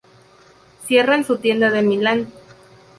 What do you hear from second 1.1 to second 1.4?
su